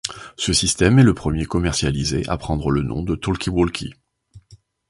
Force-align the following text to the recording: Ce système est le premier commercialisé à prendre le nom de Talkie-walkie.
Ce 0.35 0.51
système 0.51 0.97
est 0.97 1.03
le 1.03 1.13
premier 1.13 1.45
commercialisé 1.45 2.27
à 2.27 2.35
prendre 2.35 2.71
le 2.71 2.81
nom 2.81 3.03
de 3.03 3.13
Talkie-walkie. 3.13 3.93